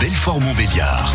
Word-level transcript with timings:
Belfort-Montbéliard. 0.00 1.12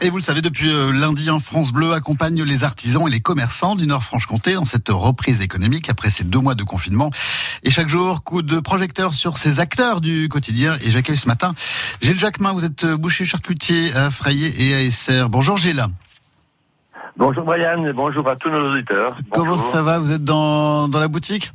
Et 0.00 0.10
vous 0.10 0.16
le 0.16 0.22
savez, 0.22 0.42
depuis 0.42 0.68
euh, 0.72 0.90
lundi, 0.92 1.30
en 1.30 1.38
France 1.38 1.72
Bleu 1.72 1.92
accompagne 1.92 2.42
les 2.42 2.64
artisans 2.64 3.06
et 3.06 3.10
les 3.10 3.20
commerçants 3.20 3.76
du 3.76 3.86
Nord-Franche-Comté 3.86 4.54
dans 4.54 4.64
cette 4.64 4.88
reprise 4.88 5.40
économique 5.40 5.88
après 5.88 6.10
ces 6.10 6.24
deux 6.24 6.40
mois 6.40 6.54
de 6.54 6.64
confinement. 6.64 7.10
Et 7.62 7.70
chaque 7.70 7.88
jour, 7.88 8.24
coup 8.24 8.42
de 8.42 8.58
projecteur 8.58 9.14
sur 9.14 9.38
ces 9.38 9.60
acteurs 9.60 10.00
du 10.00 10.28
quotidien. 10.28 10.76
Et 10.84 10.90
j'accueille 10.90 11.16
ce 11.16 11.28
matin 11.28 11.54
Gilles 12.00 12.18
Jacquemin, 12.18 12.52
vous 12.52 12.64
êtes 12.64 12.84
boucher 12.86 13.24
charcutier 13.24 13.94
à 13.94 14.10
Frayer 14.10 14.52
et 14.66 14.74
à 14.74 14.82
Esser. 14.82 15.24
Bonjour 15.28 15.56
Gilles. 15.56 15.86
Bonjour 17.16 17.44
Brian 17.44 17.84
et 17.84 17.92
bonjour 17.92 18.26
à 18.28 18.36
tous 18.36 18.48
nos 18.50 18.72
auditeurs. 18.72 19.14
Comment 19.30 19.52
Bonjour. 19.52 19.70
ça 19.70 19.82
va? 19.82 19.98
Vous 19.98 20.10
êtes 20.10 20.24
dans, 20.24 20.88
dans 20.88 20.98
la 20.98 21.08
boutique? 21.08 21.52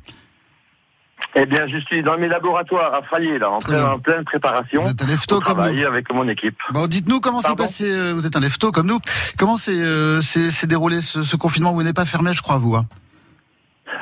Eh 1.39 1.45
bien, 1.45 1.67
je 1.67 1.77
suis 1.77 2.01
dans 2.01 2.17
mes 2.17 2.27
laboratoires 2.27 2.95
à 2.95 3.03
Frayer, 3.03 3.37
là, 3.37 3.51
en, 3.51 3.99
pleine 3.99 4.23
préparation. 4.23 4.81
Vous 4.81 4.89
êtes 4.89 5.03
un 5.03 5.05
lefto 5.05 5.39
comme 5.39 5.57
nous. 5.71 5.85
avec 5.85 6.11
mon 6.11 6.27
équipe. 6.27 6.57
Bon, 6.71 6.87
dites-nous 6.87 7.19
comment 7.19 7.41
s'est 7.43 7.53
passé, 7.55 7.85
euh, 7.87 8.13
vous 8.13 8.25
êtes 8.25 8.35
un 8.35 8.39
lefto 8.39 8.71
comme 8.71 8.87
nous, 8.87 8.99
comment 9.37 9.55
s'est 9.55 9.79
euh, 9.79 10.19
s'est- 10.21 10.65
déroulé 10.65 11.01
ce, 11.01 11.21
ce 11.21 11.35
confinement? 11.35 11.73
Vous 11.73 11.83
n'êtes 11.83 11.95
pas 11.95 12.05
fermé, 12.05 12.31
je 12.33 12.41
crois, 12.41 12.57
vous. 12.57 12.75
hein 12.75 12.85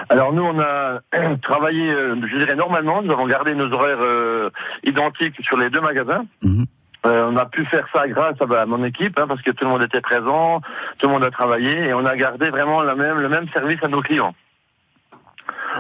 Alors 0.10 0.32
nous, 0.32 0.44
on 0.44 0.60
a 0.62 1.00
travaillé, 1.44 1.92
euh, 1.92 2.16
je 2.32 2.38
dirais 2.38 2.56
normalement, 2.56 3.02
nous 3.02 3.12
avons 3.12 3.28
gardé 3.28 3.54
nos 3.54 3.70
horaires 3.70 3.98
euh, 4.02 4.50
identiques 4.86 5.36
sur 5.42 5.58
les 5.58 5.70
deux 5.70 5.82
magasins. 5.82 6.26
Mhm. 6.42 6.66
Euh, 7.06 7.30
on 7.32 7.38
a 7.38 7.46
pu 7.46 7.66
faire 7.66 7.86
ça 7.94 8.08
grâce 8.08 8.36
à, 8.42 8.46
bah, 8.46 8.62
à 8.62 8.66
mon 8.66 8.84
équipe, 8.86 9.20
hein, 9.20 9.26
parce 9.28 9.42
que 9.42 9.52
tout 9.52 9.64
le 9.66 9.70
monde 9.72 9.84
était 9.84 10.02
présent, 10.02 10.62
tout 11.00 11.08
le 11.08 11.14
monde 11.14 11.24
a 11.26 11.30
travaillé, 11.32 11.90
et 11.90 11.94
on 11.94 12.06
a 12.06 12.16
gardé 12.16 12.50
vraiment 12.50 12.82
la 12.82 12.96
même, 12.96 13.20
le 13.20 13.30
même 13.30 13.46
service 13.54 13.78
à 13.84 13.88
nos 13.90 14.02
clients. 14.02 14.34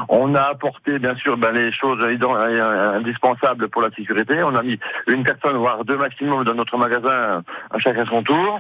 On 0.10 0.36
a 0.36 0.42
apporté 0.42 1.00
bien 1.00 1.16
sûr 1.16 1.38
ben, 1.38 1.52
les 1.52 1.72
choses 1.72 2.00
euh, 2.04 2.98
indispensables 2.98 3.70
pour 3.70 3.82
la 3.82 3.90
sécurité. 3.92 4.44
On 4.44 4.56
a 4.56 4.64
mis 4.64 4.80
une 5.08 5.24
personne, 5.24 5.58
voire 5.58 5.84
deux 5.86 5.98
maximum 5.98 6.44
dans 6.44 6.54
notre 6.54 6.78
magasin, 6.78 7.44
à 7.72 7.80
chacun 7.80 8.06
son 8.06 8.24
tour. 8.24 8.60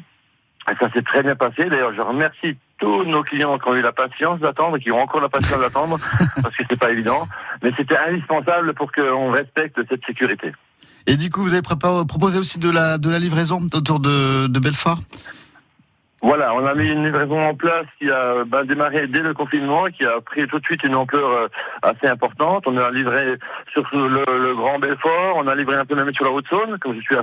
Et 0.69 0.75
ça 0.79 0.91
s'est 0.91 1.03
très 1.03 1.21
bien 1.21 1.35
passé. 1.35 1.65
D'ailleurs, 1.69 1.93
je 1.93 2.01
remercie 2.01 2.57
tous 2.79 3.03
nos 3.03 3.23
clients 3.23 3.57
qui 3.59 3.69
ont 3.69 3.75
eu 3.75 3.81
la 3.81 3.91
patience 3.91 4.39
d'attendre, 4.39 4.79
qui 4.79 4.91
ont 4.91 4.99
encore 4.99 5.21
la 5.21 5.29
patience 5.29 5.59
d'attendre, 5.59 5.97
parce 6.41 6.55
que 6.55 6.63
c'est 6.67 6.79
pas 6.79 6.91
évident. 6.91 7.27
Mais 7.61 7.71
c'était 7.77 7.97
indispensable 7.97 8.73
pour 8.73 8.91
qu'on 8.91 9.31
respecte 9.31 9.79
cette 9.89 10.03
sécurité. 10.05 10.51
Et 11.07 11.17
du 11.17 11.29
coup, 11.29 11.43
vous 11.43 11.53
avez 11.53 11.61
proposé 11.61 12.39
aussi 12.39 12.57
de 12.57 12.69
la, 12.69 12.97
de 12.97 13.09
la 13.09 13.19
livraison 13.19 13.59
autour 13.73 13.99
de, 13.99 14.47
de 14.47 14.59
Belfort? 14.59 14.99
Voilà, 16.25 16.55
on 16.55 16.65
a 16.65 16.73
mis 16.73 16.89
une 16.89 17.05
livraison 17.05 17.39
en 17.39 17.53
place 17.53 17.85
qui 17.99 18.09
a 18.09 18.43
ben, 18.45 18.63
démarré 18.63 19.05
dès 19.05 19.19
le 19.19 19.35
confinement, 19.35 19.85
qui 19.85 20.03
a 20.05 20.19
pris 20.21 20.47
tout 20.47 20.57
de 20.57 20.65
suite 20.65 20.83
une 20.83 20.95
ampleur 20.95 21.29
euh, 21.29 21.47
assez 21.83 22.07
importante. 22.07 22.63
On 22.65 22.75
a 22.77 22.89
livré 22.89 23.37
sur 23.71 23.83
le, 23.93 24.55
Grand 24.55 24.79
Belfort, 24.79 25.35
on 25.35 25.47
a 25.47 25.53
livré 25.53 25.75
un 25.75 25.85
peu 25.85 25.93
même 25.93 26.11
sur 26.15 26.25
la 26.25 26.31
Haute-Saône, 26.31 26.79
comme 26.79 26.95
je 26.95 27.01
suis 27.01 27.15
à. 27.15 27.21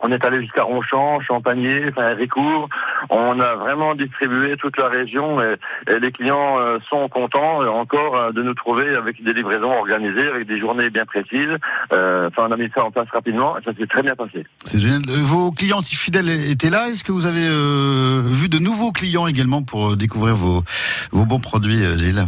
On 0.00 0.12
est 0.12 0.24
allé 0.24 0.42
jusqu'à 0.42 0.62
Ronchamp, 0.62 1.20
Champagné, 1.20 1.86
enfin 1.90 2.14
Ricourt. 2.14 2.68
On 3.08 3.40
a 3.40 3.54
vraiment 3.54 3.94
distribué 3.94 4.56
toute 4.56 4.76
la 4.78 4.88
région 4.88 5.40
et, 5.40 5.56
et 5.90 5.98
les 5.98 6.12
clients 6.12 6.58
euh, 6.58 6.78
sont 6.90 7.08
contents 7.08 7.62
euh, 7.62 7.68
encore 7.68 8.16
euh, 8.16 8.32
de 8.32 8.42
nous 8.42 8.54
trouver 8.54 8.94
avec 8.94 9.22
des 9.22 9.32
livraisons 9.32 9.72
organisées, 9.72 10.28
avec 10.28 10.46
des 10.46 10.60
journées 10.60 10.90
bien 10.90 11.06
précises. 11.06 11.56
Enfin, 11.90 12.46
on 12.48 12.52
a 12.52 12.56
mis 12.56 12.70
ça 12.74 12.84
en 12.84 12.90
place 12.90 13.08
rapidement 13.12 13.56
et 13.58 13.62
ça 13.62 13.72
s'est 13.74 13.86
très 13.86 14.02
bien 14.02 14.14
passé. 14.14 14.44
C'est 14.64 14.78
génial. 14.78 15.02
Vos 15.06 15.50
clients 15.50 15.82
fidèles 15.82 16.28
étaient 16.50 16.70
là? 16.70 16.88
Est-ce 16.88 17.02
que 17.02 17.12
vous 17.12 17.26
avez 17.26 17.48
vu 17.48 18.48
de 18.48 18.58
nouveaux 18.58 18.92
clients 18.92 19.26
également 19.26 19.62
pour 19.62 19.96
découvrir 19.96 20.34
vos, 20.34 20.62
vos 21.10 21.24
bons 21.24 21.40
produits, 21.40 21.84
Gilles? 21.98 22.26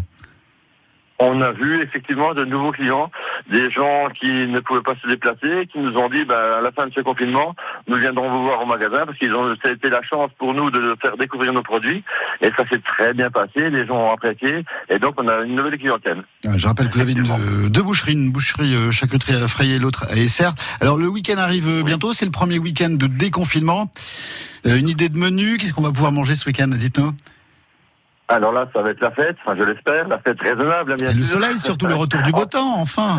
On 1.21 1.41
a 1.41 1.51
vu 1.51 1.83
effectivement 1.83 2.33
de 2.33 2.45
nouveaux 2.45 2.71
clients, 2.71 3.11
des 3.51 3.71
gens 3.71 4.05
qui 4.19 4.29
ne 4.29 4.61
pouvaient 4.61 4.83
pas 4.83 4.95
se 5.03 5.09
déplacer, 5.09 5.67
qui 5.73 5.79
nous 5.79 5.97
ont 5.97 6.09
dit 6.09 6.25
bah, 6.25 6.59
à 6.59 6.61
la 6.61 6.73
fin 6.73 6.87
de 6.87 6.93
ce 6.93 7.01
confinement, 7.01 7.55
nous 7.87 7.97
viendrons 7.97 8.31
vous 8.31 8.45
voir 8.45 8.63
au 8.63 8.67
magasin 8.67 9.07
parce 9.07 9.19
qu'ils 9.19 9.35
ont 9.35 9.55
ça 9.63 9.71
a 9.71 9.73
été 9.73 9.91
la 9.91 10.03
chance 10.03 10.31
pour 10.39 10.55
nous 10.55 10.71
de 10.71 10.97
faire 11.01 11.17
découvrir 11.17 11.53
nos 11.53 11.63
produits 11.63 12.03
et 12.41 12.49
ça 12.57 12.65
s'est 12.71 12.81
très 12.87 13.15
bien 13.15 13.31
passé, 13.31 13.71
les 13.71 13.87
gens 13.87 13.97
ont 13.97 14.13
apprécié 14.13 14.65
et 14.89 14.99
donc 14.99 15.15
on 15.19 15.29
a 15.29 15.43
une 15.45 15.55
nouvelle 15.55 15.79
clientèle. 15.79 16.23
Ah, 16.47 16.57
Je 16.57 16.67
rappelle 16.67 16.89
que 16.89 16.95
vous 16.95 17.01
avez 17.01 17.13
une, 17.13 17.31
euh, 17.31 17.69
deux 17.69 17.83
boucheries, 17.83 18.13
une 18.13 18.31
boucherie 18.31 18.75
euh, 18.75 18.91
charcuterie 18.91 19.35
à 19.35 19.65
et 19.65 19.79
l'autre 19.79 20.07
à 20.09 20.17
Esser. 20.17 20.51
Alors 20.81 20.97
le 20.97 21.09
week-end 21.09 21.39
arrive 21.39 21.69
euh, 21.69 21.83
bientôt, 21.83 22.13
c'est 22.13 22.25
le 22.25 22.31
premier 22.31 22.59
week-end 22.59 22.91
de 22.91 23.07
déconfinement. 23.07 23.91
Une 24.65 24.89
idée 24.89 25.09
de 25.09 25.17
menu, 25.17 25.57
qu'est-ce 25.57 25.73
qu'on 25.73 25.83
va 25.83 25.93
pouvoir 25.93 26.13
manger 26.13 26.35
ce 26.35 26.45
week-end 26.47 26.69
Dites-nous? 26.69 27.13
Alors 28.31 28.53
là, 28.53 28.69
ça 28.75 28.83
va 28.83 28.91
être 28.91 29.01
la 29.01 29.11
fête, 29.11 29.37
enfin 29.43 29.57
je 29.59 29.65
l'espère, 29.65 30.07
la 30.07 30.19
fête 30.19 30.39
raisonnable 30.41 30.97
bien 30.97 31.13
Le 31.15 31.23
soleil, 31.23 31.59
surtout 31.59 31.87
le 31.87 31.95
retour 31.95 32.21
du 32.23 32.31
beau 32.31 32.45
temps, 32.47 32.79
enfin. 32.79 33.17